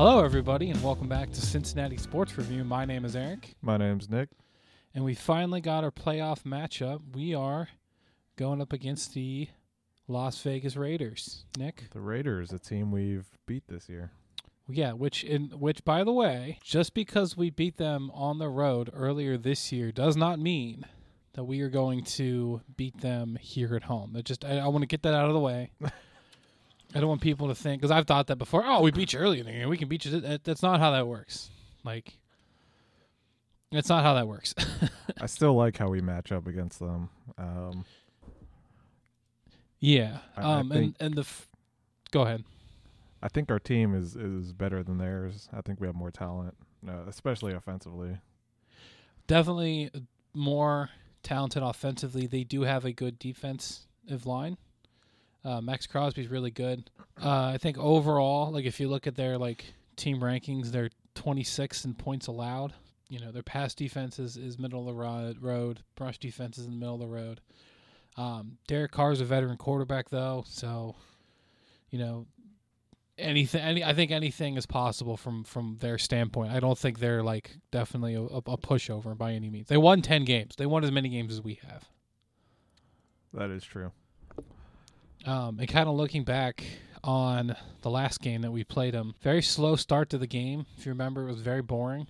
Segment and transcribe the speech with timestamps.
[0.00, 2.64] Hello, everybody, and welcome back to Cincinnati Sports Review.
[2.64, 4.30] My name is Eric, My name's Nick.
[4.94, 7.02] and we finally got our playoff matchup.
[7.14, 7.68] We are
[8.36, 9.48] going up against the
[10.08, 11.44] Las Vegas Raiders.
[11.58, 14.10] Nick, The Raiders, a team we've beat this year.
[14.70, 18.88] yeah, which in which, by the way, just because we beat them on the road
[18.94, 20.86] earlier this year does not mean
[21.34, 24.14] that we are going to beat them here at home.
[24.14, 25.72] That just I, I want to get that out of the way.
[26.94, 28.64] I don't want people to think because I've thought that before.
[28.66, 29.68] Oh, we beat you earlier in the year.
[29.68, 30.20] We can beat you.
[30.20, 31.50] That, that's not how that works.
[31.84, 32.18] Like,
[33.70, 34.54] that's not how that works.
[35.20, 37.08] I still like how we match up against them.
[37.38, 37.84] Um,
[39.78, 40.18] yeah.
[40.36, 40.72] I- I Um.
[40.72, 41.20] and and the.
[41.22, 41.48] F-
[42.10, 42.44] go ahead.
[43.22, 45.48] I think our team is, is better than theirs.
[45.52, 46.56] I think we have more talent,
[46.88, 48.16] uh, especially offensively.
[49.26, 49.90] Definitely
[50.32, 50.88] more
[51.22, 52.26] talented offensively.
[52.26, 54.56] They do have a good defensive line.
[55.44, 56.90] Uh, Maxx Crosby's really good.
[57.22, 59.64] Uh, I think overall, like if you look at their like
[59.96, 62.74] team rankings, they're 26 in points allowed.
[63.08, 65.80] You know, their pass defense is, is middle of the ro- road.
[65.96, 67.40] Brush defense is in the middle of the road.
[68.16, 70.96] Um, Derek Carr's a veteran quarterback though, so
[71.90, 72.26] you know
[73.18, 73.60] anything.
[73.62, 76.52] Any, I think anything is possible from from their standpoint.
[76.52, 79.68] I don't think they're like definitely a, a pushover by any means.
[79.68, 80.56] They won 10 games.
[80.56, 81.88] They won as many games as we have.
[83.32, 83.92] That is true.
[85.26, 86.64] Um, and kind of looking back
[87.04, 90.66] on the last game that we played them, very slow start to the game.
[90.78, 92.06] If you remember, it was very boring.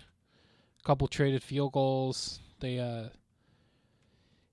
[0.81, 2.41] A couple traded field goals.
[2.61, 3.09] They uh,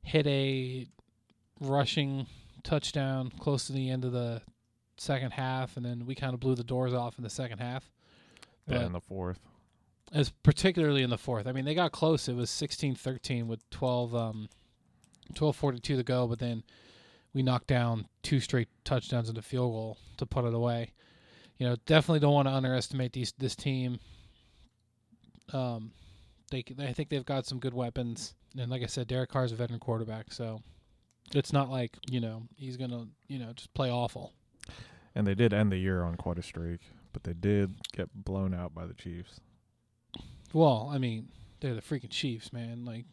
[0.03, 0.87] hit a
[1.59, 2.27] rushing
[2.63, 4.41] touchdown close to the end of the
[4.97, 7.89] second half, and then we kind of blew the doors off in the second half.
[8.67, 9.39] Yeah, in the fourth.
[10.11, 11.47] as particularly in the fourth.
[11.47, 12.27] I mean, they got close.
[12.27, 14.49] It was 16-13 with 12 um
[15.33, 16.63] 12:42 to go, but then
[17.37, 20.91] we knocked down two straight touchdowns and a field goal to put it away.
[21.59, 23.99] You know, definitely don't want to underestimate these this team.
[25.53, 25.91] Um
[26.49, 28.33] they I think they've got some good weapons.
[28.57, 30.63] And like I said, Derek Carr's a veteran quarterback, so
[31.35, 34.33] it's not like, you know, he's to, you know, just play awful.
[35.13, 36.81] And they did end the year on quite a streak,
[37.13, 39.41] but they did get blown out by the Chiefs.
[40.53, 41.27] Well, I mean,
[41.59, 42.83] they're the freaking Chiefs, man.
[42.83, 43.05] Like,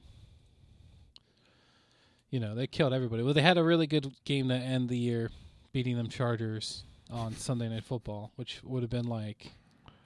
[2.34, 3.22] you know, they killed everybody.
[3.22, 5.30] Well, they had a really good game to end the year,
[5.72, 9.52] beating them Chargers on Sunday Night Football, which would have been like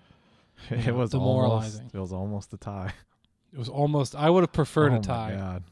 [0.71, 1.81] it Yeah, was demoralizing.
[1.81, 2.93] Almost, it was almost a tie.
[3.51, 4.15] it was almost.
[4.15, 5.63] I would have preferred oh a my tie God.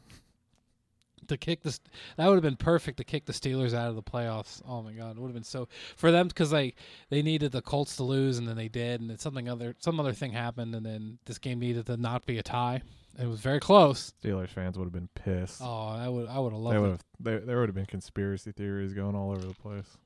[1.28, 1.78] to kick this.
[2.16, 4.62] That would have been perfect to kick the Steelers out of the playoffs.
[4.66, 6.77] Oh my god, it would have been so for them because like
[7.11, 10.00] they needed the Colts to lose and then they did, and then something other some
[10.00, 12.81] other thing happened, and then this game needed to not be a tie.
[13.19, 14.12] It was very close.
[14.22, 15.60] Steelers fans would have been pissed.
[15.62, 16.91] Oh, I would I would have they loved would it.
[16.91, 17.00] have.
[17.21, 19.97] There, there would have been conspiracy theories going all over the place.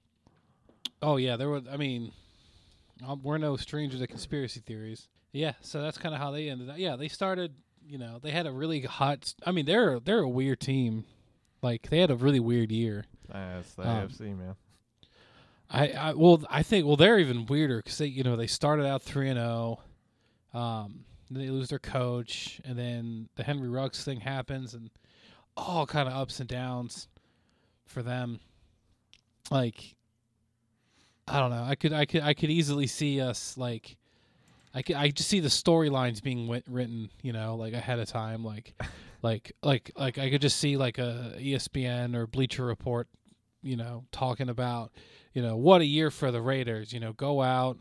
[1.02, 1.64] Oh yeah, there was.
[1.70, 2.12] I mean,
[3.06, 5.08] um, we're no stranger to conspiracy theories.
[5.32, 6.70] Yeah, so that's kind of how they ended.
[6.70, 6.78] up.
[6.78, 7.54] Yeah, they started.
[7.86, 9.32] You know, they had a really hot.
[9.44, 11.04] I mean, they're they're a weird team.
[11.62, 13.04] Like they had a really weird year.
[13.28, 14.54] That's the Um, AFC, man.
[15.70, 18.86] I, I well, I think well they're even weirder because they you know they started
[18.86, 19.80] out three and zero,
[20.52, 24.90] um, then they lose their coach, and then the Henry Ruggs thing happens, and
[25.56, 27.08] all kind of ups and downs
[27.86, 28.40] for them.
[29.50, 29.94] Like,
[31.28, 31.62] I don't know.
[31.62, 33.96] I could I could I could easily see us like,
[34.74, 38.08] I could I just see the storylines being wit- written, you know, like ahead of
[38.08, 38.74] time, like,
[39.22, 43.08] like like like I could just see like a ESPN or Bleacher Report,
[43.62, 44.92] you know, talking about
[45.32, 46.92] you know, what a year for the Raiders.
[46.92, 47.78] You know, go out,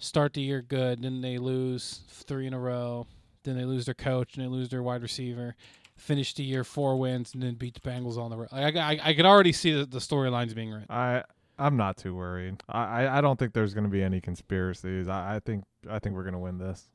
[0.00, 3.06] start the year good, then they lose three in a row,
[3.44, 5.54] then they lose their coach, and they lose their wide receiver,
[5.96, 8.48] finish the year four wins, and then beat the Bengals on the road.
[8.50, 10.90] Like, I, I, I could already see the, the storylines being written.
[10.90, 11.22] I
[11.58, 12.62] I'm not too worried.
[12.68, 15.08] I I, I don't think there's going to be any conspiracies.
[15.08, 16.88] I, I think I think we're going to win this.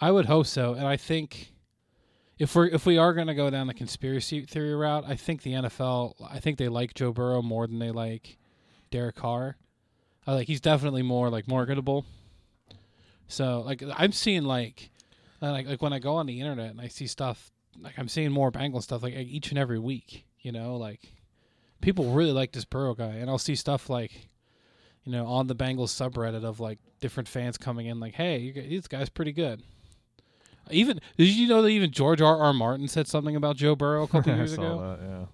[0.00, 1.52] I would hope so, and I think
[2.38, 5.42] if we're if we are going to go down the conspiracy theory route, I think
[5.42, 8.38] the NFL, I think they like Joe Burrow more than they like
[8.90, 9.56] Derek Carr.
[10.28, 12.04] I like he's definitely more like marketable.
[13.28, 14.90] So like I'm seeing like
[15.42, 18.08] uh, like like when I go on the internet and I see stuff like I'm
[18.08, 20.24] seeing more Bengal stuff like each and every week.
[20.40, 21.00] You know, like
[21.80, 24.28] people really like this Burrow guy, and I'll see stuff like
[25.04, 28.52] you know on the Bengals subreddit of like different fans coming in like, hey, you,
[28.52, 29.62] this guy's pretty good.
[30.70, 32.36] Even did you know that even George R.
[32.38, 32.52] R.
[32.52, 34.80] Martin said something about Joe Burrow a couple I years saw ago?
[35.00, 35.24] that, yeah.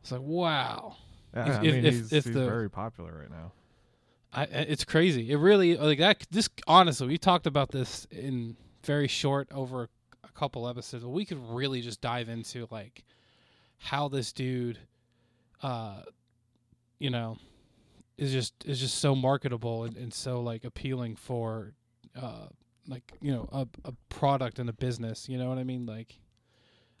[0.00, 0.96] It's like wow.
[1.34, 3.52] Yeah, If- I mean, if- he's, if he's the- very popular right now.
[4.32, 5.30] I, it's crazy.
[5.30, 6.26] It really like that.
[6.30, 9.88] This honestly, we talked about this in very short over
[10.24, 11.04] a couple episodes.
[11.04, 13.04] We could really just dive into like
[13.78, 14.78] how this dude,
[15.62, 16.02] uh,
[16.98, 17.36] you know,
[18.16, 21.74] is just is just so marketable and, and so like appealing for
[22.20, 22.46] uh,
[22.88, 25.28] like you know a a product and a business.
[25.28, 25.84] You know what I mean?
[25.84, 26.18] Like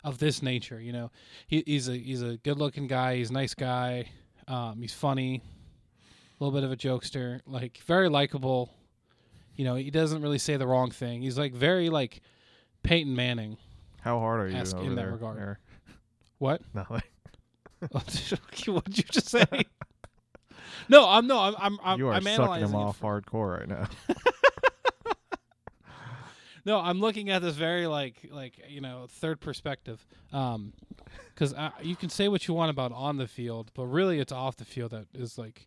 [0.04, 0.80] of this nature.
[0.80, 1.10] You know,
[1.46, 3.16] he, he's a he's a good looking guy.
[3.16, 4.10] He's a nice guy.
[4.48, 5.40] Um, he's funny,
[6.42, 7.40] a little bit of a jokester.
[7.46, 8.74] Like very likable.
[9.54, 11.22] You know, he doesn't really say the wrong thing.
[11.22, 12.20] He's like very like
[12.82, 13.58] Peyton Manning.
[14.00, 15.12] How hard are you Ask over in that there?
[15.12, 15.38] regard.
[15.38, 15.58] Eric?
[16.38, 16.62] What?
[16.74, 17.02] Nothing.
[17.90, 18.06] what
[18.84, 19.44] did you just say?
[20.88, 23.86] no, I'm no, I'm I'm I'm, you are I'm sucking him off hardcore right now.
[26.64, 30.72] No, I'm looking at this very like like you know third perspective, um,
[31.34, 31.52] because
[31.82, 34.64] you can say what you want about on the field, but really it's off the
[34.64, 35.66] field that is like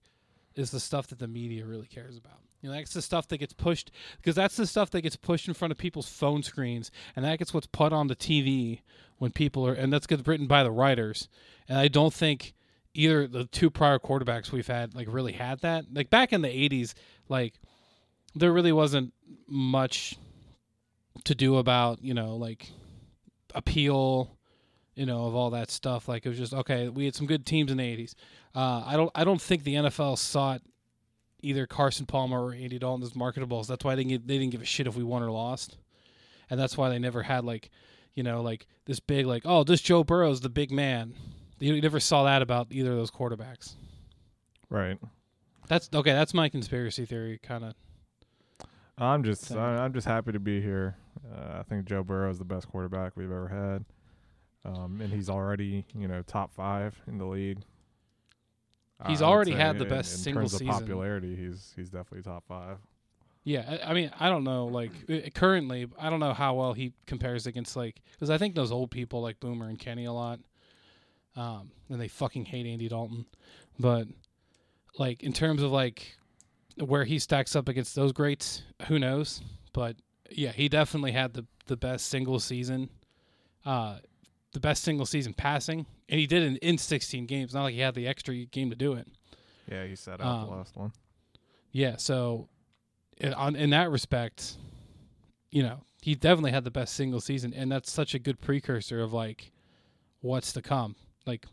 [0.56, 2.40] is the stuff that the media really cares about.
[2.62, 5.48] You know, that's the stuff that gets pushed because that's the stuff that gets pushed
[5.48, 8.82] in front of people's phone screens, and that gets what's put on the TV
[9.18, 11.30] when people are, and that's gets written by the writers.
[11.68, 12.54] And I don't think
[12.94, 15.86] either the two prior quarterbacks we've had like really had that.
[15.94, 16.94] Like back in the '80s,
[17.30, 17.60] like
[18.34, 19.14] there really wasn't
[19.48, 20.18] much
[21.24, 22.72] to do about you know like
[23.54, 24.36] appeal
[24.96, 27.46] you know of all that stuff like it was just okay we had some good
[27.46, 28.16] teams in the 80s
[28.56, 30.62] uh, i don't i don't think the nfl sought
[31.42, 34.52] either carson palmer or andy dalton as marketables that's why they didn't, give, they didn't
[34.52, 35.78] give a shit if we won or lost
[36.50, 37.70] and that's why they never had like
[38.16, 41.14] you know like this big like oh this joe burrow's the big man
[41.60, 43.74] you never saw that about either of those quarterbacks
[44.70, 44.98] right.
[45.68, 47.74] that's okay that's my conspiracy theory kind of
[48.98, 49.58] I'm just thing.
[49.58, 50.96] I'm just happy to be here.
[51.34, 53.86] Uh, I think Joe Burrow is the best quarterback we've ever had,
[54.64, 57.60] um, and he's already you know top five in the league.
[59.08, 60.70] He's I already had the in- best in single terms season.
[60.70, 61.36] of popularity.
[61.36, 62.78] He's he's definitely top five.
[63.44, 64.66] Yeah, I, I mean, I don't know.
[64.66, 68.56] Like uh, currently, I don't know how well he compares against like because I think
[68.56, 70.40] those old people like Boomer and Kenny a lot,
[71.36, 73.26] um, and they fucking hate Andy Dalton.
[73.78, 74.08] But
[74.98, 76.18] like in terms of like
[76.78, 79.42] where he stacks up against those greats, who knows?
[79.74, 79.98] But
[80.32, 82.90] yeah, he definitely had the the best single season,
[83.66, 83.98] uh,
[84.56, 87.54] the best single season passing, and he did it in 16 games.
[87.54, 89.08] Not like he had the extra game to do it.
[89.72, 90.92] Yeah, he set out the Um, last one.
[91.72, 92.48] Yeah, so
[93.18, 94.56] in, on in that respect,
[95.52, 99.02] you know, he definitely had the best single season, and that's such a good precursor
[99.02, 99.52] of like
[100.22, 100.96] what's to come.
[101.26, 101.46] Like,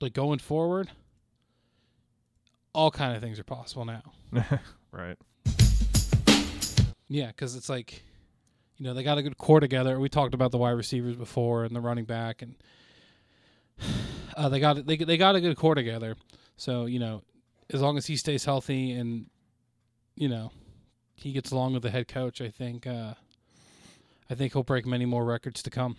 [0.00, 0.90] like going forward,
[2.74, 4.02] all kind of things are possible now.
[4.92, 5.16] right.
[7.08, 8.02] Yeah, because it's like,
[8.80, 10.00] you know, they got a good core together.
[10.00, 12.54] We talked about the wide receivers before and the running back, and
[14.36, 16.16] uh, they got they they got a good core together.
[16.56, 17.22] So you know,
[17.70, 19.26] as long as he stays healthy and
[20.16, 20.50] you know
[21.14, 23.12] he gets along with the head coach, I think uh,
[24.30, 25.96] I think he'll break many more records to come.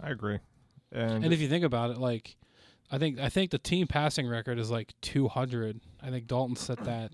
[0.00, 0.38] I agree.
[0.92, 2.36] And, And if you think about it, like
[2.88, 5.80] I think I think the team passing record is like 200.
[6.00, 7.10] I think Dalton set that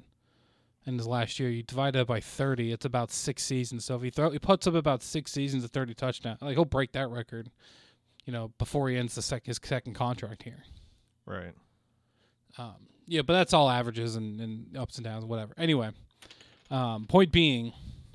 [0.87, 1.49] in his last year.
[1.51, 3.85] You divide that by 30, it's about six seasons.
[3.85, 6.65] So if he throw he puts up about six seasons of 30 touchdowns, like he'll
[6.65, 7.51] break that record.
[8.25, 10.63] You know, before he ends the sec- his second contract here.
[11.27, 11.55] right.
[12.59, 12.75] Um,
[13.07, 15.55] yeah, but that's all averages and, and ups and downs, whatever.
[15.59, 15.91] Anyway,
[16.71, 17.73] um, point being,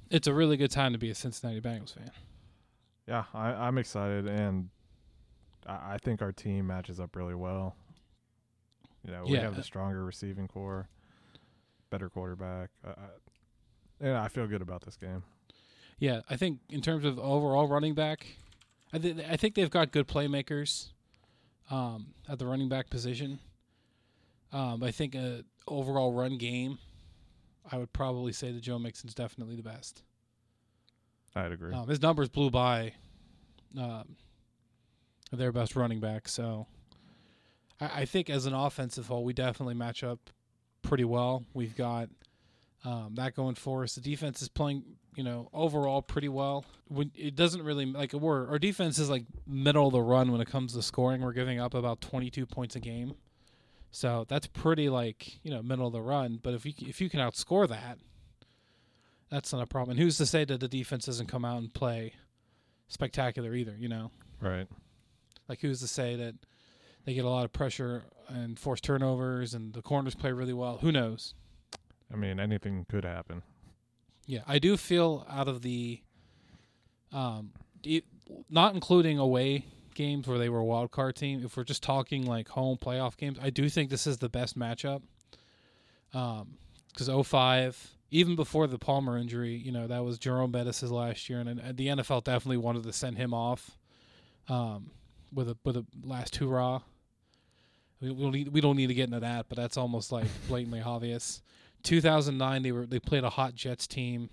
[0.10, 2.10] it's a really good time to be a Cincinnati Bengals fan.
[3.08, 4.70] Yeah, I, I'm excited, and
[5.66, 7.75] I, I think our team matches up really well.
[9.06, 9.41] You know, we Yeah.
[9.41, 10.88] have the stronger receiving core,
[11.89, 12.70] better quarterback.
[12.86, 13.08] I, I,
[14.01, 15.24] yeah, I feel good about this game.
[16.00, 18.25] Yeah, I think in terms of overall running back,
[18.94, 20.89] I, th- I think they've got good playmakers
[21.72, 23.39] um, at the running back position.
[24.53, 26.77] Um, I think a overall run game,
[27.70, 30.03] I would probably say that Joe Mixon's definitely the best.
[31.36, 31.74] I'd agree.
[31.74, 32.94] Um, his numbers blew by
[33.77, 34.15] um,
[35.32, 36.67] their best running back, so
[37.82, 40.29] I, I think as an offensive whole, we definitely match up
[40.88, 41.44] pretty well.
[41.53, 42.10] We've got
[42.86, 43.96] um, that going for us.
[43.96, 44.84] The defense is playing,
[45.15, 46.65] you know, overall pretty well.
[46.88, 50.39] When it doesn't really like we're our defense is like middle of the run when
[50.39, 51.22] it comes to scoring.
[51.22, 53.15] We're giving up about twenty two points a game,
[53.91, 56.39] so that's pretty like you know middle of the run.
[56.41, 57.98] But if you if you can outscore that,
[59.29, 59.98] that's not a problem.
[59.98, 62.13] And who's to say that the defense doesn't come out and play
[62.88, 63.75] spectacular either?
[63.77, 64.67] You know, right.
[65.50, 66.36] like who's to say that
[67.08, 70.80] they get a lot of pressure and force turnovers and the corners play really well?
[70.80, 71.34] Who knows?
[72.12, 73.44] I mean, anything could happen.
[74.26, 76.02] Yeah, I do feel out of the,
[77.14, 78.02] um, e-
[78.50, 81.46] not including away games where they were a wild card team.
[81.46, 84.60] If we're just talking like home playoff games, I do think this is the best
[84.60, 85.02] matchup.
[86.14, 86.58] Um,
[86.90, 91.40] because 05, even before the Palmer injury, you know that was Jerome Bettis' last year,
[91.40, 93.78] and, and the NFL definitely wanted to send him off,
[94.50, 94.92] um,
[95.32, 96.82] with a with a last hurrah.
[98.01, 100.27] We, we don't need we don't need to get into that, but that's almost like
[100.48, 101.42] blatantly obvious.
[101.84, 104.30] 2009 they were they played a hot Jets team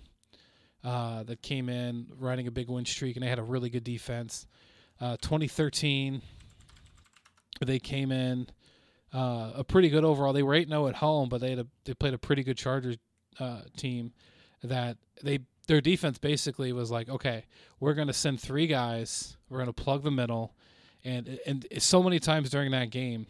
[0.83, 3.83] uh, that came in riding a big win streak, and they had a really good
[3.83, 4.45] defense.
[5.01, 6.21] Uh, 2013,
[7.65, 8.47] they came in
[9.13, 10.31] uh, a pretty good overall.
[10.31, 12.57] They were 8 0 at home, but they had a, they played a pretty good
[12.57, 12.97] Chargers
[13.39, 14.13] uh, team
[14.63, 17.45] that they their defense basically was like, okay,
[17.79, 20.53] we're going to send three guys, we're going to plug the middle,
[21.03, 23.25] and and so many times during that game,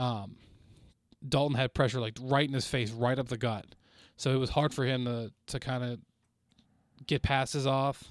[0.00, 0.36] um,
[1.28, 3.66] Dalton had pressure like right in his face, right up the gut,
[4.16, 5.98] so it was hard for him to to kind of
[7.06, 8.02] get passes off.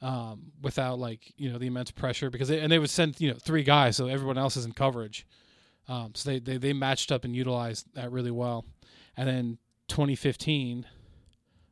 [0.00, 3.30] Um, without like you know the immense pressure because they, and they would send you
[3.30, 5.24] know three guys so everyone else is in coverage,
[5.88, 8.64] um, so they, they they matched up and utilized that really well,
[9.16, 10.86] and then 2015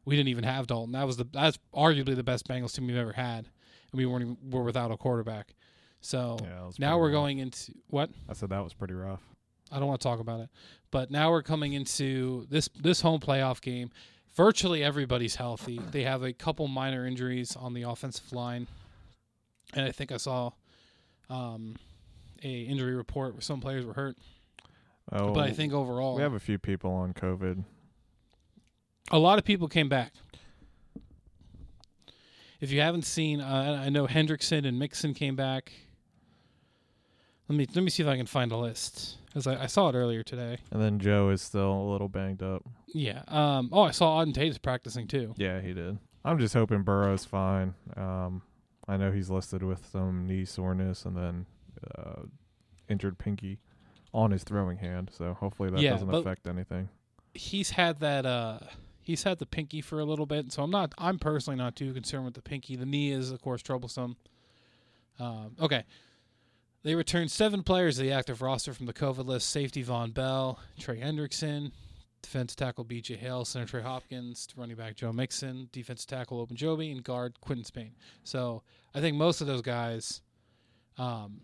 [0.05, 0.93] we didn't even have Dalton.
[0.93, 3.49] That was the that's arguably the best Bengals team we've ever had,
[3.91, 5.55] and we weren't even, were without a quarterback.
[6.01, 7.13] So Yeah, now we're rough.
[7.15, 9.23] going into what I said that was pretty rough.
[9.71, 10.49] I don't want to talk about it,
[10.91, 13.91] but now we're coming into this this home playoff game.
[14.35, 15.81] Virtually everybody's healthy.
[15.91, 18.69] They have a couple minor injuries on the offensive line,
[19.75, 20.51] and I think I saw
[21.29, 21.77] um,
[22.43, 24.17] a injury report where some players were hurt.
[25.13, 27.65] Oh, but I think overall, we have a few people on COVID.
[29.11, 30.13] a lot of people came back.
[32.61, 35.73] If you haven't seen, uh, I know Hendrickson and Mixon came back.
[37.49, 39.89] Let me let me see if I can find a list because I, I saw
[39.89, 40.59] it earlier today.
[40.71, 42.63] And then Joe is still a little banged up.
[42.89, 43.23] Yeah.
[43.29, 43.71] Um.
[43.73, 45.35] Oh, I saw Auden Tate is practicing too.
[45.37, 45.99] Yeah, he did.
[46.25, 47.75] I'm just hoping Burrow's fine.
[47.97, 48.43] Um,
[48.87, 51.47] I know he's listed with some knee soreness and then
[51.97, 52.23] uh,
[52.89, 53.59] injured pinky
[54.13, 55.11] on his throwing hand.
[55.17, 56.89] So hopefully that Yeah, doesn't affect anything.
[57.35, 58.27] He's had that.
[58.27, 58.59] Uh.
[59.03, 60.93] He's had the pinky for a little bit, so I'm not.
[60.99, 62.77] I'm personally not too concerned with the pinky.
[62.77, 64.17] The knee is, of course, troublesome.
[65.19, 65.57] Um.
[65.61, 65.85] Okay.
[66.83, 70.59] They returned seven players to the active roster from the COVID list: safety Vonn Bell,
[70.79, 71.73] Trey Hendrickson,
[72.23, 73.17] defense tackle B.J.
[73.17, 77.93] Hill, center Trey Hopkins, running back Joe Mixon, defense tackle Ogunjobi, and guard Quinton Spain.
[78.25, 78.63] So
[78.95, 80.23] I think most of those guys
[80.99, 81.41] um,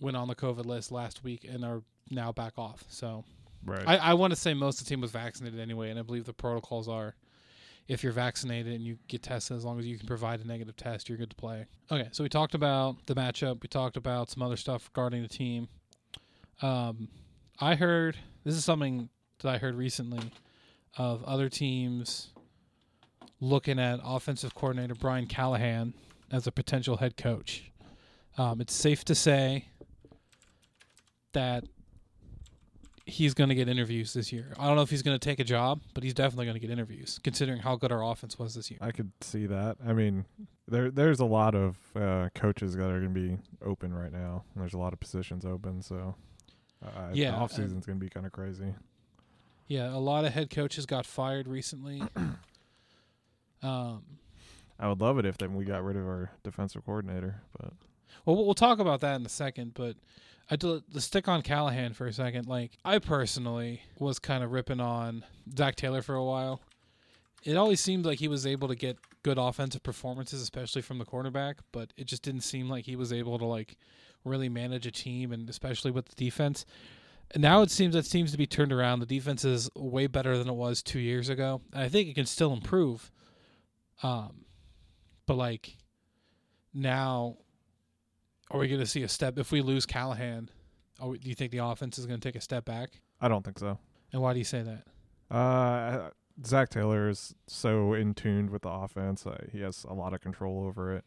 [0.00, 2.84] went on the COVID list last week and are now back off.
[2.88, 3.24] So
[3.66, 3.86] Right.
[3.86, 6.24] I, I want to say most of the team was vaccinated anyway, and I believe
[6.24, 7.14] the protocols are
[7.86, 10.76] if you're vaccinated and you get tested, as long as you can provide a negative
[10.76, 11.66] test, you're good to play.
[11.90, 13.62] Okay, so we talked about the matchup.
[13.62, 15.68] We talked about some other stuff regarding the team.
[16.62, 17.08] Um,
[17.60, 19.08] I heard this is something
[19.40, 20.30] that I heard recently
[20.96, 22.30] of other teams
[23.40, 25.92] looking at offensive coordinator Brian Callahan
[26.32, 27.70] as a potential head coach.
[28.38, 29.66] Um, it's safe to say
[31.32, 31.64] that
[33.06, 34.52] he's going to get interviews this year.
[34.58, 36.60] I don't know if he's going to take a job, but he's definitely going to
[36.60, 38.78] get interviews, considering how good our offense was this year.
[38.80, 39.76] I could see that.
[39.86, 40.24] I mean,
[40.66, 44.44] there there's a lot of uh, coaches that are going to be open right now.
[44.56, 46.14] There's a lot of positions open, so
[46.84, 48.74] uh, Yeah, the off season's going to be kind of crazy.
[49.66, 52.02] Yeah, a lot of head coaches got fired recently.
[53.62, 54.02] um,
[54.78, 57.72] I would love it if then we got rid of our defensive coordinator, but
[58.24, 59.96] we'll we'll talk about that in a second, but
[60.50, 62.46] I do the stick on Callahan for a second.
[62.46, 65.24] Like I personally was kind of ripping on
[65.56, 66.60] Zac Taylor for a while.
[67.44, 71.04] It always seemed like he was able to get good offensive performances, especially from the
[71.04, 73.76] quarterback, but it just didn't seem like he was able to like
[74.24, 76.64] really manage a team, and especially with the defense.
[77.30, 79.00] And now it seems that seems to be turned around.
[79.00, 82.14] The defense is way better than it was two years ago, and I think it
[82.14, 83.10] can still improve.
[84.02, 84.44] Um,
[85.26, 85.76] but like
[86.72, 87.36] now
[88.54, 90.48] are we going to see a step if we lose Callahan?
[91.00, 93.00] Are we, do you think the offense is going to take a step back?
[93.20, 93.78] I don't think so.
[94.12, 95.36] And why do you say that?
[95.36, 96.10] Uh,
[96.46, 99.26] Zac Taylor is so in tune with the offense.
[99.26, 101.04] Uh, he has a lot of control over it.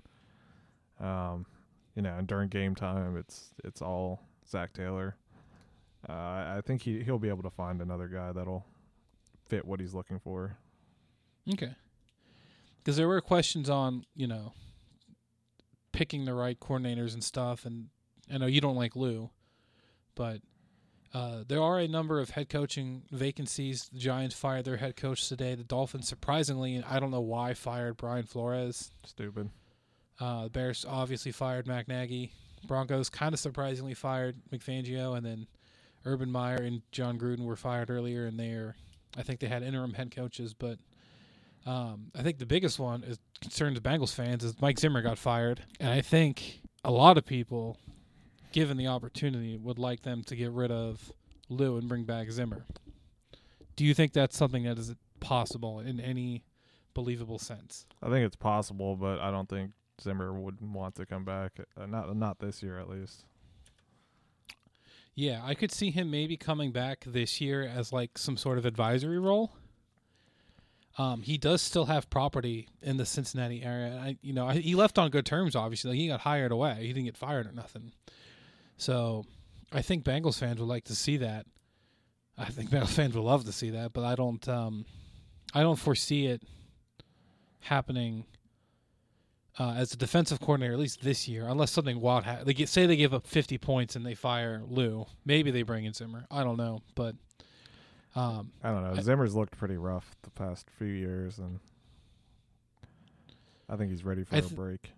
[1.00, 1.46] Um,
[1.96, 5.16] you know, and during game time, it's it's all Zac Taylor.
[6.08, 8.66] Uh, I I think he he'll be able to find another guy that'll
[9.48, 10.58] fit what he's looking for.
[11.54, 11.74] Okay.
[12.80, 14.54] Because there were questions on, you know,
[15.98, 17.66] picking the right coordinators and stuff.
[17.66, 17.88] And
[18.32, 19.32] I know you don't like Lou,
[20.14, 20.42] but
[21.12, 23.90] uh, there are a number of head coaching vacancies.
[23.92, 25.56] The Giants fired their head coach today.
[25.56, 28.92] The Dolphins, surprisingly, I don't know why, fired Brian Flores.
[29.06, 29.50] Stupid.
[30.20, 32.32] Uh, the Bears obviously fired Matt Nagy.
[32.68, 35.48] Broncos kind of surprisingly fired Vic Fangio, and then
[36.06, 38.76] Urban Meyer and Jon Gruden were fired earlier, and they're
[39.18, 40.78] I think they had interim head coaches, but
[41.68, 45.18] um, I think the biggest one is concerns of Bengals fans is Mike Zimmer got
[45.18, 47.78] fired, and I think a lot of people,
[48.54, 51.12] given the opportunity, would like them to get rid of
[51.50, 52.66] Lou and bring back Zimmer.
[53.76, 56.46] Do you think that's something that is possible in any
[56.94, 57.86] believable sense?
[58.02, 59.72] I think it's possible, but I don't think
[60.02, 61.60] Zimmer would want to come back.
[61.80, 63.26] Uh, not not this year, at least.
[65.16, 68.66] Yeah, I could see him maybe coming back this year as like some sort of
[68.66, 69.52] advisory role.
[70.98, 74.00] Um, he does still have property in the Cincinnati area.
[74.02, 75.56] I, you know, I, he left on good terms.
[75.56, 76.78] Obviously, like, he got hired away.
[76.82, 77.92] He didn't get fired or nothing.
[78.78, 79.26] So,
[79.72, 81.46] I think Bengals fans would like to see that.
[82.38, 84.48] I think Bengals fans would love to see that, but I don't.
[84.48, 84.86] Um,
[85.54, 86.42] I don't foresee it
[87.62, 88.26] happening
[89.60, 92.26] uh, as a defensive coordinator at least this year, unless something wild.
[92.26, 95.06] Ha- they get, say they give up 50 points and they fire Lou.
[95.26, 96.26] Maybe they bring in Zimmer.
[96.30, 97.16] I don't know, but
[98.18, 98.94] um, I don't know.
[98.98, 101.60] I- Zimmer's looked pretty rough the past few years, and
[103.70, 104.92] I think he's ready for I a th- break.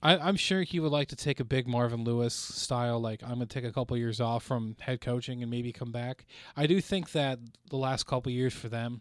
[0.00, 3.36] I, I'm sure he would like to take a big Marvin Lewis style, like I'm
[3.36, 6.24] going to take a couple years off from head coaching and maybe come back.
[6.56, 9.00] I do think that the last couple years for them,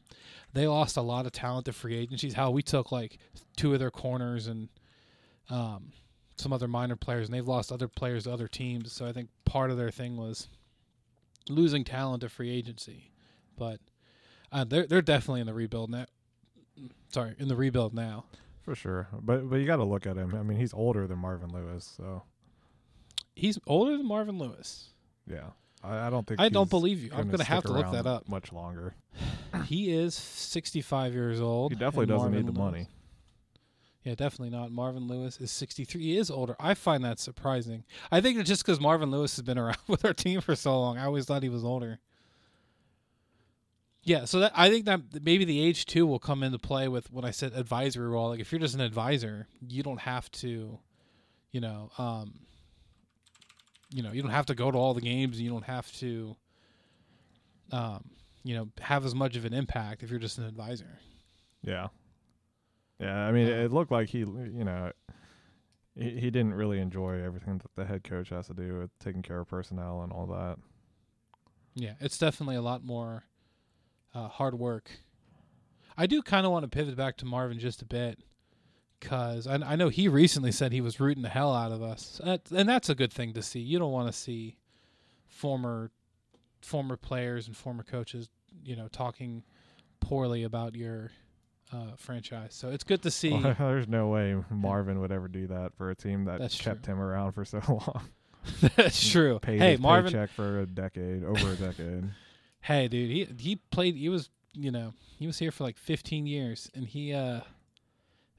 [0.54, 2.34] they lost a lot of talent to free agencies.
[2.34, 3.20] How we took like
[3.58, 4.70] two of their corners and
[5.52, 5.92] um,
[6.38, 8.92] some other minor players, and they've lost other players to other teams.
[8.92, 10.48] So I think part of their thing was
[11.48, 13.12] losing talent to free agency.
[13.58, 13.80] But
[14.52, 16.06] uh, they're they're definitely in the rebuild now.
[17.12, 18.26] Sorry, in the rebuild now.
[18.64, 20.36] For sure, but but you got to look at him.
[20.36, 22.24] I mean, he's older than Marvin Lewis, so
[23.36, 24.90] He's older than Marvin Lewis.
[25.30, 25.50] yeah.
[25.84, 27.12] I, I don't think I don't believe you.
[27.14, 28.28] I'm gonna have to look that up.
[28.30, 28.96] much longer.
[29.66, 31.72] He is 65 years old.
[31.72, 32.88] He definitely doesn't Marvin need the Lewis- money.
[34.04, 34.72] Yeah, definitely not.
[34.72, 36.02] Marvin Lewis is 63.
[36.02, 36.56] He is older.
[36.60, 37.84] I find that surprising.
[38.12, 40.80] I think it's just because Marvin Lewis has been around with our team for so
[40.80, 40.98] long.
[40.98, 42.00] I always thought he was older.
[44.08, 47.12] Yeah, so that I think that maybe the age too will come into play with
[47.12, 48.30] when I said advisory role.
[48.30, 50.80] Like if you're just an advisor, you don't have to,
[51.52, 52.36] you know, um,
[53.90, 55.42] you know, you don't have to go to all the games.
[55.42, 56.38] You don't have to,
[57.74, 58.06] um,
[58.46, 61.00] you know, have as much of an impact if you're just an advisor.
[61.62, 61.88] Yeah,
[63.02, 63.28] yeah.
[63.28, 64.94] I mean, Um, it looked like he, you know,
[65.96, 69.22] he he didn't really enjoy everything that the head coach has to do with taking
[69.22, 70.60] care of personnel and all that.
[71.76, 73.26] Yeah, it's definitely a lot more
[74.14, 74.90] uh, hard work.
[75.98, 78.20] I do kind of want to pivot back to Marvin just a bit
[79.00, 82.22] because I, I know he recently said he was rooting the hell out of us,
[82.24, 83.60] and that's a good thing to see.
[83.60, 84.58] You don't want to see
[85.28, 85.92] former
[86.62, 88.30] former players and former coaches,
[88.64, 89.44] you know, talking
[90.00, 91.12] poorly about your
[91.72, 92.54] uh, franchise.
[92.54, 93.40] So it's good to see.
[93.58, 97.00] There's no way Marvin would ever do that for a team that That's kept him
[97.00, 98.10] around for so long.
[98.76, 99.40] that's true.
[99.40, 100.12] Paid Hey, his Marvin.
[100.12, 102.06] paycheck for a decade, over a decade.
[102.62, 103.96] Hey, dude, he he played.
[103.96, 107.42] He was, you know, he was here for like 15 years, and he uh,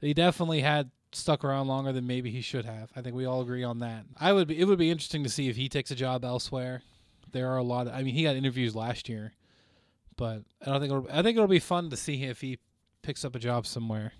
[0.00, 2.90] he definitely had stuck around longer than maybe he should have.
[2.94, 4.04] I think we all agree on that.
[4.18, 4.58] I would be.
[4.58, 6.82] It would be interesting to see if he takes a job elsewhere.
[7.32, 7.86] There are a lot.
[7.86, 9.32] Of, I mean, he got interviews last year,
[10.16, 10.92] but I don't think.
[10.92, 12.58] It'll, I think it'll be fun to see if he
[13.02, 14.12] picks up a job somewhere.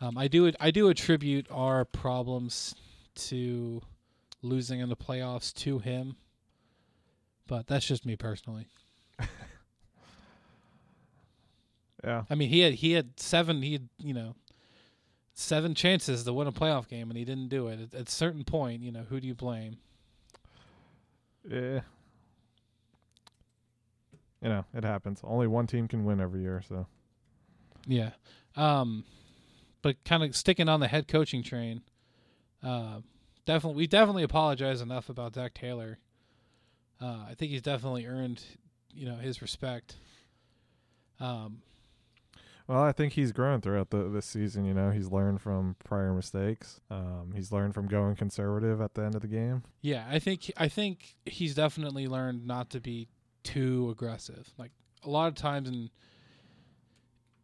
[0.00, 0.52] Um, I do.
[0.60, 2.74] I do attribute our problems
[3.16, 3.82] to
[4.42, 6.16] losing in the playoffs to him
[7.46, 8.68] but that's just me personally.
[12.04, 14.34] Yeah, I mean, he had he had seven he had you know
[15.34, 17.80] seven chances to win a playoff game and he didn't do it.
[17.80, 19.78] At, at a certain point, you know, who do you blame?
[21.48, 21.80] yeah.
[24.42, 25.20] You know, it happens.
[25.24, 26.86] Only one team can win every year, so
[27.86, 28.10] Yeah,
[28.54, 29.04] um,
[29.82, 31.80] but kind of sticking on the head coaching train.
[32.62, 33.00] Uh,
[33.46, 35.98] definitely, we definitely apologize enough about Zac Taylor.
[37.00, 38.42] Uh, I think he's definitely earned
[38.96, 39.96] you know his respect.
[41.20, 41.62] Um,
[42.66, 44.64] Well, I think he's grown throughout the this season.
[44.64, 46.80] You know, he's learned from prior mistakes.
[46.90, 49.62] Um, he's learned from going conservative at the end of the game.
[49.82, 53.08] Yeah, I think I think he's definitely learned not to be
[53.42, 54.48] too aggressive.
[54.58, 54.72] Like
[55.04, 55.90] a lot of times in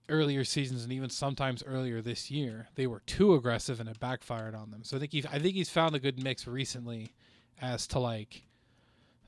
[0.08, 4.54] earlier seasons and even sometimes earlier this year, they were too aggressive and it backfired
[4.54, 4.82] on them.
[4.84, 7.12] So I think he's I think he's found a good mix recently
[7.60, 8.42] as to like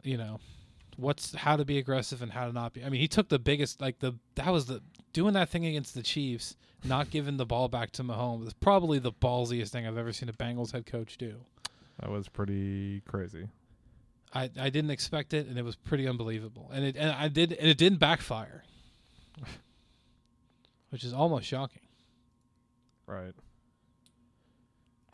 [0.05, 0.39] you know
[0.97, 2.85] what's how to be aggressive and how to not be.
[2.85, 4.81] I mean, he took the biggest like the that was the
[5.13, 8.99] doing that thing against the Chiefs, not giving the ball back to Mahomes is probably
[8.99, 11.37] the ballsiest thing I've ever seen a Bengals head coach do.
[12.01, 13.49] That was pretty crazy.
[14.35, 16.69] I, I didn't expect it, and it was pretty unbelievable.
[16.73, 18.65] And it and I did and it didn't backfire,
[20.91, 21.83] which is almost shocking.
[23.07, 23.35] Right.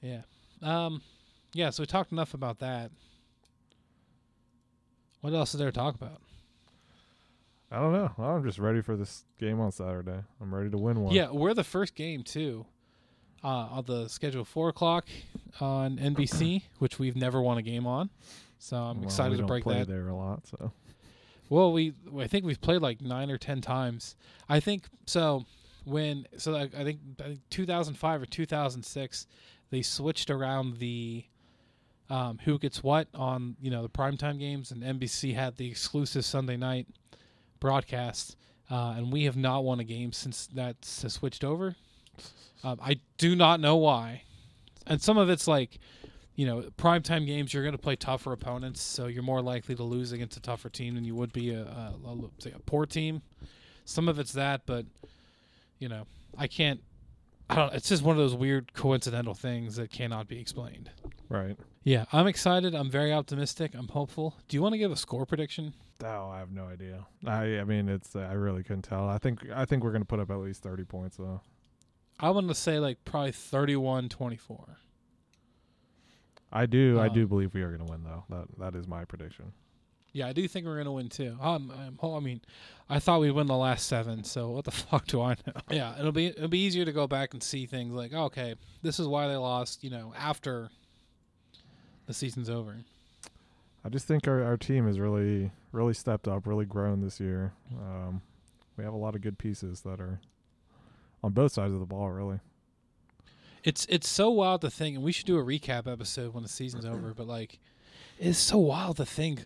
[0.03, 0.23] Yeah.
[0.63, 1.03] Um.
[1.53, 1.71] Yeah.
[1.71, 2.91] So we talked enough about that.
[5.21, 6.21] What else is there to talk about?
[7.71, 8.11] I don't know.
[8.19, 10.23] I'm just ready for this game on Saturday.
[10.41, 11.15] I'm ready to win one.
[11.15, 12.67] Yeah, we're the first game too.
[13.43, 15.07] Uh, on the schedule, four o'clock
[15.61, 18.11] on NBC, which we've never won a game on.
[18.59, 19.89] So I'm Well, excited to break play that.
[19.89, 20.47] there a lot.
[20.47, 20.73] So
[21.49, 24.17] Well, we I think we've played like nine or ten times.
[24.49, 25.47] I think so.
[25.85, 29.27] When so I, I think I think 2005 or 2006,
[29.71, 31.25] they switched around the
[32.11, 36.25] um, who gets what on you know the primetime games, and NBC had the exclusive
[36.25, 36.87] Sunday night
[37.61, 38.37] broadcast.
[38.71, 41.75] uh, and we have not won a game since that's switched over.
[42.63, 44.23] Um, I do not know why,
[44.87, 45.79] and some of it's like,
[46.35, 49.83] you know, primetime games you're going to play tougher opponents, so you're more likely to
[49.83, 52.87] lose against a tougher team than you would be a, a, a say a poor
[52.87, 53.23] team.
[53.87, 54.85] Some of it's that, but
[55.79, 56.81] you know, I can't.
[57.49, 57.73] I don't.
[57.75, 60.91] It's just one of those weird coincidental things that cannot be explained.
[61.29, 61.57] Right.
[61.83, 62.75] Yeah, I'm excited.
[62.75, 63.73] I'm very optimistic.
[63.75, 64.37] I'm hopeful.
[64.49, 65.73] Do you want to give a score prediction?
[66.05, 67.07] Oh, I have no idea.
[67.27, 69.09] I I mean, it's I really couldn't tell.
[69.09, 71.41] I think I think we're gonna put up at least thirty points though.
[72.19, 74.77] I want to say like probably 31-24.
[76.53, 78.25] I do I Um, do believe we are gonna win though.
[78.29, 79.53] That that is my prediction.
[80.13, 81.37] Yeah, I do think we're gonna win too.
[81.41, 82.41] Um, I'm, I mean,
[82.89, 85.53] I thought we'd win the last seven, so what the fuck do I know?
[85.71, 88.99] Yeah, it'll be it'll be easier to go back and see things like, okay, this
[89.01, 89.83] is why they lost.
[89.85, 90.69] You know, after
[92.11, 92.75] the season's over.
[93.85, 97.53] I just think our, our team has really really stepped up, really grown this year.
[97.73, 98.21] Um,
[98.77, 100.21] we have a lot of good pieces that are
[101.23, 102.41] on both sides of the ball, really.
[103.63, 106.49] It's it's so wild to think, and we should do a recap episode when the
[106.49, 107.15] season's over.
[107.15, 107.59] But like,
[108.19, 109.45] it's so wild to think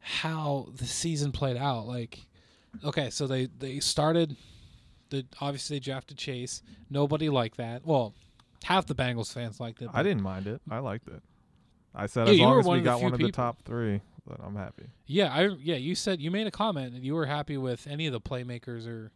[0.00, 1.86] how the season played out.
[1.86, 2.26] Like,
[2.84, 4.36] okay, so they they started.
[5.10, 6.62] The obviously they drafted Chase.
[6.90, 7.86] Nobody liked that.
[7.86, 8.14] Well,
[8.64, 9.90] half the Bengals fans liked it.
[9.94, 10.60] I didn't mind it.
[10.70, 11.22] I liked it.
[11.94, 14.56] I said Yeah, as long as we got one of the top three, then I'm
[14.56, 14.86] happy.
[15.06, 15.76] Yeah, I yeah.
[15.76, 18.86] You said you made a comment and you were happy with any of the playmakers
[18.86, 19.10] or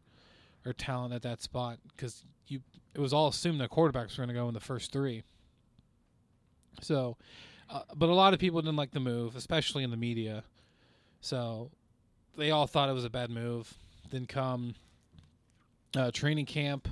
[0.65, 2.61] or talent at that spot because you
[2.95, 5.23] it was all assumed that quarterbacks were going to go in the first three.
[6.81, 7.17] So,
[7.71, 10.45] uh, but a lot of people didn't like the move, especially in the media.
[11.21, 11.71] So,
[12.37, 13.75] they all thought it was a bad move.
[14.11, 14.75] Then come
[15.97, 16.89] uh, training camp.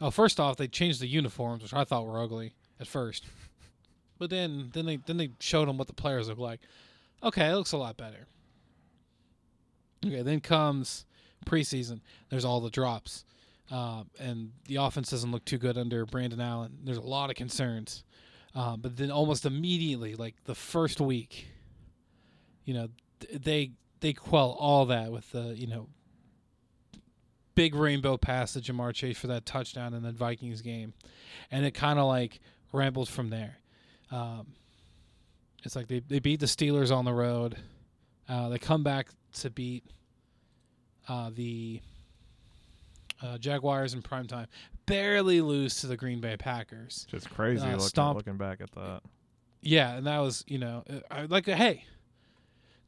[0.00, 3.26] Oh, first off, they changed the uniforms, which I thought were ugly at first.
[4.18, 6.60] But then, then they then they showed them what the players look like.
[7.22, 8.26] Okay, it looks a lot better.
[10.04, 11.04] Okay, then comes
[11.44, 12.00] preseason.
[12.28, 13.24] There's all the drops,
[13.70, 16.78] uh, and the offense doesn't look too good under Brandon Allen.
[16.84, 18.04] There's a lot of concerns,
[18.54, 21.48] uh, but then almost immediately, like the first week,
[22.64, 22.88] you know,
[23.20, 25.88] th- they they quell all that with the you know
[27.54, 30.92] big rainbow pass to Ja'Marr Chase for that touchdown in the Vikings game,
[31.50, 32.40] and it kind of like
[32.72, 33.58] rambled from there.
[34.10, 34.46] Um,
[35.64, 37.56] it's like they, they beat the Steelers on the road.
[38.28, 39.84] Uh, they come back to beat
[41.08, 41.80] uh, the
[43.22, 44.46] uh, Jaguars in prime time.
[44.86, 47.06] Barely lose to the Green Bay Packers.
[47.10, 49.02] Just crazy Uh, looking, stomp- looking back at that.
[49.62, 51.84] Yeah, and that was you know uh, I like hey,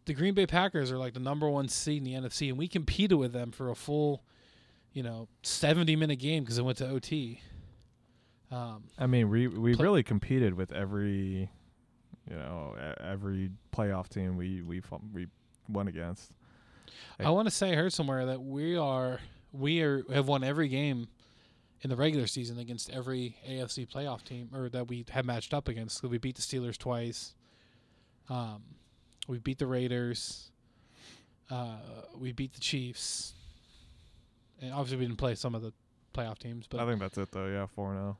[0.04, 2.68] the Green Bay Packers are like the number one seed in the NFC, and we
[2.68, 4.22] competed with them for a full,
[4.92, 7.40] you know, seventy minute game because it went to OT.
[8.50, 11.50] Um, I mean, we we Play- really competed with every,
[12.30, 14.82] you know, every playoff team we we
[15.12, 15.26] we
[15.68, 16.32] went against.
[17.18, 19.20] I want to say I heard somewhere that we are
[19.52, 21.08] we are have won every game
[21.82, 25.68] in the regular season against every AFC playoff team or that we have matched up
[25.68, 26.00] against.
[26.00, 27.34] So we beat the Steelers twice.
[28.28, 28.62] Um,
[29.28, 30.50] we beat the Raiders.
[31.50, 31.76] Uh,
[32.18, 33.34] we beat the Chiefs.
[34.60, 35.72] And obviously we didn't play some of the
[36.14, 37.46] playoff teams, but I think that's it though.
[37.46, 38.16] Yeah, four zero.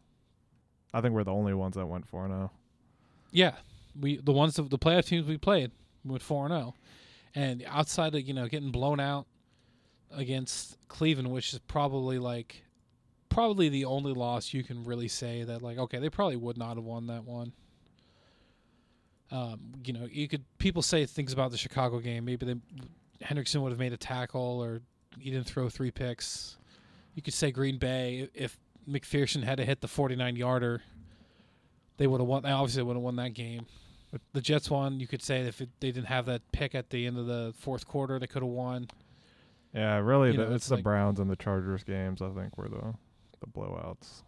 [0.92, 2.28] I think we're the only ones that went four oh.
[2.28, 2.50] zero.
[3.30, 3.54] yeah,
[3.98, 5.70] we the ones that, the playoff teams we played
[6.04, 6.74] went four and zero,
[7.34, 9.26] and outside of you know getting blown out
[10.14, 12.64] against Cleveland, which is probably like
[13.28, 16.76] probably the only loss you can really say that like okay they probably would not
[16.76, 17.52] have won that one.
[19.30, 22.24] Um, you know, you could people say things about the Chicago game.
[22.24, 22.54] Maybe they
[23.24, 24.80] Hendrickson would have made a tackle, or
[25.18, 26.56] he didn't throw three picks.
[27.14, 30.82] You could say Green Bay if McPherson had to hit the forty-nine yarder,
[31.96, 32.42] they would have won.
[32.42, 33.66] They obviously would have won that game.
[34.10, 35.00] But the Jets won.
[35.00, 37.52] You could say if it, they didn't have that pick at the end of the
[37.58, 38.88] fourth quarter, they could have won.
[39.74, 42.22] Yeah, really, the, know, it's, it's the like- Browns and the Chargers games.
[42.22, 42.94] I think were the
[43.40, 44.22] the blowouts.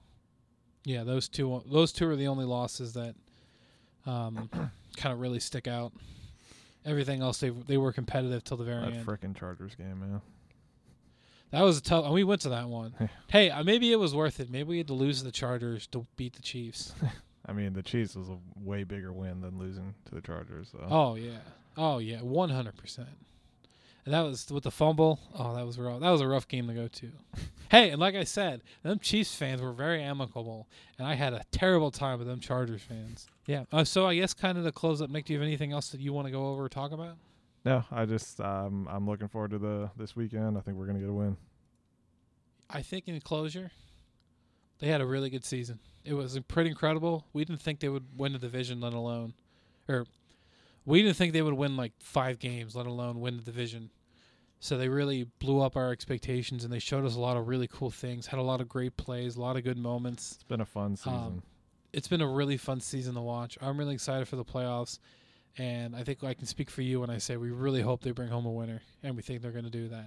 [0.85, 1.63] Yeah, those two.
[1.71, 3.15] Those two are the only losses that
[4.07, 4.49] um,
[4.97, 5.93] kind of really stick out.
[6.85, 9.07] Everything else, they they were competitive till the very That end.
[9.07, 10.21] frickin' Chargers game, man.
[11.51, 12.05] That was a tough.
[12.05, 12.95] And we went to that one.
[13.29, 14.51] Hey, uh, maybe it was worth it.
[14.51, 16.93] Maybe we had to lose the Chargers to beat the Chiefs.
[17.47, 20.69] I mean, the Chiefs was a way bigger win than losing to the Chargers.
[20.71, 20.87] So.
[20.89, 21.39] Oh yeah.
[21.77, 22.19] Oh yeah.
[22.19, 23.09] One hundred percent.
[24.05, 25.21] And that was with the fumble.
[25.39, 26.01] Oh, that was rough.
[26.01, 27.11] That was a rough game to go to.
[27.71, 31.43] hey, and like I said, them Chiefs fans were very amicable, and I had a
[31.51, 33.27] terrible time with them Chargers fans.
[33.47, 33.65] Yeah.
[33.71, 35.91] Uh, so I guess kind of to close up, Nick, do you have anything else
[35.91, 37.17] that you want to go over or talk about?
[37.65, 40.57] No, I just um, I'm looking forward to the this weekend.
[40.57, 41.37] I think we're gonna get a win.
[42.69, 43.71] I think in closure,
[44.79, 45.81] they had a really good season.
[46.05, 47.27] It was pretty incredible.
[47.33, 49.35] We didn't think they would win the division, let alone,
[49.89, 50.07] or
[50.87, 53.91] we didn't think they would win like five games, let alone win the division.
[54.61, 57.67] So they really blew up our expectations and they showed us a lot of really
[57.67, 60.33] cool things, had a lot of great plays, a lot of good moments.
[60.35, 61.15] It's been a fun season.
[61.15, 61.43] Um,
[61.93, 63.57] it's been a really fun season to watch.
[63.61, 64.99] I'm really excited for the playoffs.
[65.59, 68.13] And I think I can speak for you when I say we really hope they
[68.13, 70.07] bring home a winner, and we think they're going to do that.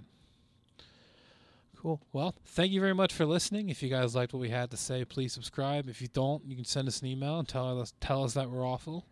[1.83, 1.99] Cool.
[2.13, 3.67] Well, thank you very much for listening.
[3.67, 5.89] If you guys liked what we had to say, please subscribe.
[5.89, 8.49] If you don't, you can send us an email and tell us tell us that
[8.49, 9.05] we're awful.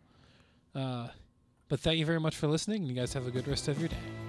[0.73, 1.09] Uh,
[1.67, 3.77] but thank you very much for listening, and you guys have a good rest of
[3.77, 4.20] your day.